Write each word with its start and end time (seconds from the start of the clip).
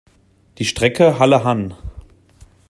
Die 0.57 0.65
Strecke 0.65 1.19
Halle–Hann. 1.19 1.75